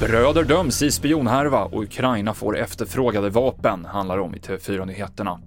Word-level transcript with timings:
Bröder 0.00 0.44
döms 0.44 0.82
i 0.82 0.90
spionhärva 0.90 1.64
och 1.64 1.82
Ukraina 1.82 2.34
får 2.34 2.58
efterfrågade 2.58 3.30
vapen, 3.30 3.84
handlar 3.84 4.18
om 4.18 4.34
i 4.34 4.38
TV4-nyheterna. 4.38 5.40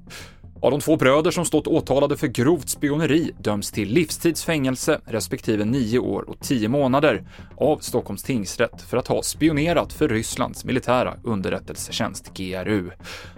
Av 0.63 0.71
de 0.71 0.79
två 0.79 0.97
bröder 0.97 1.31
som 1.31 1.46
stått 1.46 1.68
åtalade 1.68 2.18
för 2.18 2.28
grovt 2.28 2.70
spioneri 2.70 3.31
döms 3.38 3.71
till 3.71 3.89
livstidsfängelse 3.89 5.00
respektive 5.05 5.66
nio 5.66 6.00
år 6.00 6.29
och 6.29 6.39
tio 6.39 6.68
månader 6.68 7.23
av 7.57 7.78
Stockholms 7.78 8.23
tingsrätt 8.23 8.82
för 8.82 8.97
att 8.97 9.07
ha 9.07 9.21
spionerat 9.21 9.93
för 9.93 10.10
Rysslands 10.10 10.65
militära 10.65 11.14
underrättelsetjänst 11.23 12.34
GRU. 12.34 12.89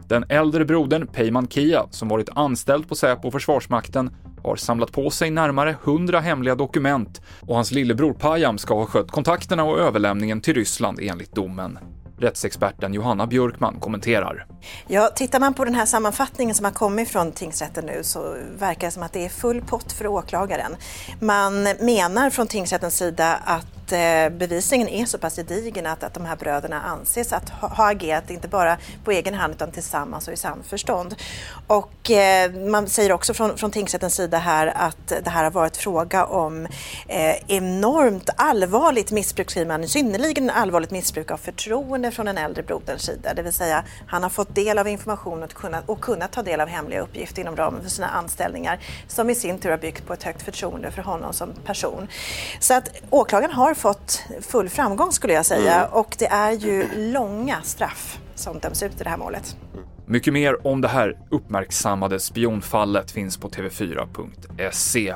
Den 0.08 0.26
äldre 0.30 0.66
brodern 0.66 1.08
Peyman 1.08 1.48
Kia, 1.48 1.86
som 1.90 2.08
varit 2.08 2.30
anställd 2.36 2.90
på 2.90 2.96
Säpo 2.96 3.28
och 3.28 3.34
Försvarsmakten, 3.34 4.16
har 4.44 4.55
samlat 4.55 4.92
på 4.92 5.10
sig 5.10 5.32
närmare 5.32 5.76
100 5.84 6.20
hemliga 6.20 6.55
dokument 6.55 7.21
och 7.42 7.55
hans 7.55 7.71
lillebror 7.71 8.14
Payam 8.14 8.58
ska 8.58 8.76
ha 8.76 8.86
skött 8.86 9.12
kontakterna 9.12 9.64
och 9.64 9.80
överlämningen 9.80 10.42
till 10.42 10.53
Ryssland 10.53 11.00
enligt 11.02 11.36
domen. 11.36 11.80
Rättsexperten 12.18 12.94
Johanna 12.94 13.28
Björkman 13.28 13.80
kommenterar. 13.80 14.46
Ja, 14.88 15.10
tittar 15.16 15.40
man 15.40 15.54
på 15.54 15.66
den 15.66 15.76
här 15.76 15.86
sammanfattningen 15.86 16.56
som 16.56 16.66
har 16.66 16.72
kommit 16.72 17.10
från 17.10 17.32
tingsrätten 17.32 17.86
nu 17.86 18.04
så 18.04 18.36
verkar 18.60 18.88
det 18.88 18.92
som 18.92 19.04
att 19.04 19.14
det 19.14 19.26
är 19.26 19.30
full 19.30 19.62
pott 19.62 19.92
för 19.92 20.08
åklagaren. 20.08 20.76
Man 21.20 21.64
menar 21.64 22.30
från 22.30 22.48
tingsrättens 22.48 22.98
sida 22.98 23.40
att 23.46 23.75
Eh, 23.91 24.30
bevisningen 24.30 24.88
är 24.88 25.05
så 25.05 25.17
pass 25.17 25.35
gedigen 25.35 25.85
att, 25.85 26.03
att 26.03 26.13
de 26.13 26.25
här 26.25 26.35
bröderna 26.35 26.81
anses 26.81 27.34
att 27.34 27.49
ha, 27.49 27.67
ha 27.67 27.91
agerat 27.91 28.30
inte 28.30 28.48
bara 28.48 28.77
på 29.03 29.11
egen 29.11 29.34
hand 29.34 29.53
utan 29.53 29.71
tillsammans 29.71 30.27
och 30.27 30.34
i 30.34 30.38
samförstånd. 30.38 31.16
Och 31.67 32.11
eh, 32.11 32.52
man 32.52 32.88
säger 32.88 33.11
också 33.11 33.34
från, 33.34 33.58
från 33.58 33.71
tingsrättens 33.71 34.16
sida 34.16 34.38
här 34.38 34.67
att 34.75 35.08
det 35.23 35.30
här 35.30 35.44
har 35.44 35.52
varit 35.52 35.77
fråga 35.77 36.25
om 36.25 36.66
eh, 37.08 37.35
enormt 37.48 38.30
allvarligt 38.35 39.11
missbruk, 39.11 39.52
skriver 39.52 39.77
man, 39.77 39.88
synnerligen 39.88 40.49
allvarligt 40.49 40.92
missbruk 40.92 41.31
av 41.31 41.38
förtroende 41.38 42.11
från 42.11 42.25
den 42.25 42.38
äldre 42.38 42.64
broderns 42.64 43.02
sida. 43.02 43.33
Det 43.33 43.42
vill 43.42 43.53
säga, 43.53 43.83
han 44.08 44.23
har 44.23 44.30
fått 44.30 44.55
del 44.55 44.77
av 44.77 44.88
information 44.88 45.44
och 45.44 45.53
kunnat, 45.53 45.89
och 45.89 46.02
kunnat 46.02 46.31
ta 46.31 46.44
del 46.44 46.61
av 46.61 46.67
hemliga 46.67 47.02
uppgifter 47.02 47.42
inom 47.42 47.55
ramen 47.55 47.83
för 47.83 47.89
sina 47.89 48.08
anställningar 48.08 48.80
som 49.08 49.30
i 49.30 49.36
sin 49.36 49.59
tur 49.59 49.70
har 49.70 49.77
byggt 49.77 50.08
på 50.08 50.14
ett 50.14 50.23
högt 50.23 50.42
förtroende 50.42 50.92
för 50.92 51.02
honom 51.02 51.33
som 51.33 51.53
person. 51.66 52.08
Så 52.59 52.73
att 52.73 52.89
åklagaren 53.09 53.52
har 53.52 53.75
fått 53.76 54.23
full 54.42 54.70
framgång 54.70 55.12
skulle 55.12 55.34
jag 55.34 55.45
säga 55.45 55.76
mm. 55.76 55.90
och 55.94 56.16
det 56.20 56.28
är 56.28 56.52
ju 56.52 56.88
långa 56.95 57.62
straff 57.62 58.20
som 58.36 58.59
döms 58.59 58.84
ut 58.84 59.02
i 59.02 59.04
det 59.04 59.09
här 59.09 59.17
målet. 59.17 59.58
Mycket 60.06 60.34
mer 60.34 60.67
om 60.67 60.82
det 60.82 60.88
här 60.88 61.17
uppmärksammade 61.30 62.20
spionfallet 62.20 63.12
finns 63.12 63.38
på 63.38 63.50
tv4.se. 63.50 65.16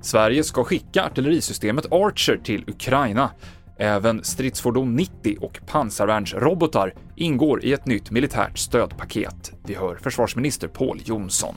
Sverige 0.00 0.44
ska 0.44 0.64
skicka 0.64 1.04
artillerisystemet 1.04 1.92
Archer 1.92 2.40
till 2.44 2.64
Ukraina. 2.66 3.30
Även 3.76 4.24
stridsfordon 4.24 4.96
90 4.96 5.36
och 5.40 5.60
pansarvärnsrobotar 5.66 6.94
ingår 7.16 7.64
i 7.64 7.72
ett 7.72 7.86
nytt 7.86 8.10
militärt 8.10 8.58
stödpaket. 8.58 9.52
Vi 9.64 9.74
hör 9.74 9.96
försvarsminister 9.96 10.68
Pål 10.68 11.00
Jonsson. 11.04 11.54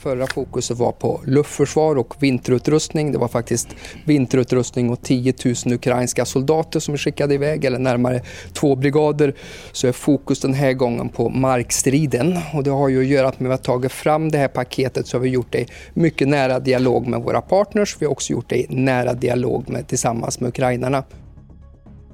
Förra 0.00 0.26
fokuset 0.26 0.78
var 0.78 0.92
på 0.92 1.20
luftförsvar 1.26 1.96
och 1.96 2.14
vinterutrustning. 2.18 3.12
Det 3.12 3.18
var 3.18 3.28
faktiskt 3.28 3.68
vinterutrustning 4.04 4.90
och 4.90 5.02
10 5.02 5.34
000 5.44 5.74
ukrainska 5.74 6.24
soldater 6.24 6.80
som 6.80 6.92
vi 6.92 6.98
skickade 6.98 7.34
iväg, 7.34 7.64
eller 7.64 7.78
närmare 7.78 8.22
två 8.52 8.76
brigader. 8.76 9.34
Så 9.72 9.88
är 9.88 9.92
fokus 9.92 10.40
den 10.40 10.54
här 10.54 10.72
gången 10.72 11.08
på 11.08 11.28
markstriden. 11.28 12.38
Och 12.54 12.62
det 12.62 12.70
har 12.70 12.88
ju 12.88 13.00
att 13.00 13.06
göra 13.06 13.26
med 13.26 13.34
att 13.34 13.40
vi 13.40 13.48
har 13.48 13.56
tagit 13.56 13.92
fram 13.92 14.30
det 14.30 14.38
här 14.38 14.48
paketet 14.48 15.06
så 15.06 15.16
har 15.16 15.22
vi 15.22 15.28
gjort 15.28 15.52
det 15.52 15.60
i 15.60 15.66
mycket 15.94 16.28
nära 16.28 16.60
dialog 16.60 17.06
med 17.06 17.20
våra 17.20 17.40
partners. 17.40 17.96
Vi 17.98 18.06
har 18.06 18.12
också 18.12 18.32
gjort 18.32 18.48
det 18.48 18.56
i 18.56 18.66
nära 18.68 19.14
dialog 19.14 19.68
med, 19.68 19.86
tillsammans 19.86 20.40
med 20.40 20.48
ukrainarna. 20.48 21.04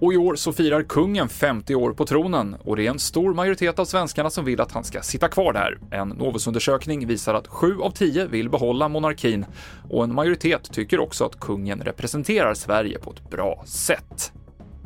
Och 0.02 0.12
i 0.12 0.16
år 0.16 0.34
så 0.36 0.52
firar 0.52 0.82
kungen 0.82 1.28
50 1.28 1.74
år 1.74 1.92
på 1.92 2.06
tronen 2.06 2.56
och 2.64 2.76
det 2.76 2.86
är 2.86 2.90
en 2.90 2.98
stor 2.98 3.34
majoritet 3.34 3.78
av 3.78 3.84
svenskarna 3.84 4.30
som 4.30 4.44
vill 4.44 4.60
att 4.60 4.72
han 4.72 4.84
ska 4.84 5.02
sitta 5.02 5.28
kvar 5.28 5.52
där. 5.52 5.78
En 5.90 6.08
Novusundersökning 6.08 7.06
visar 7.06 7.34
att 7.34 7.46
7 7.46 7.80
av 7.80 7.90
10 7.90 8.26
vill 8.26 8.50
behålla 8.50 8.88
monarkin 8.88 9.44
och 9.90 10.04
en 10.04 10.14
majoritet 10.14 10.72
tycker 10.72 11.00
också 11.00 11.24
att 11.24 11.40
kungen 11.40 11.80
representerar 11.80 12.54
Sverige 12.54 12.98
på 12.98 13.10
ett 13.10 13.30
bra 13.30 13.62
sätt. 13.66 14.32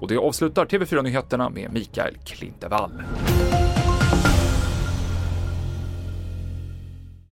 Och 0.00 0.08
det 0.08 0.16
avslutar 0.16 0.66
TV4-nyheterna 0.66 1.50
med 1.50 1.72
Mikael 1.72 2.14
Klintevall. 2.24 2.92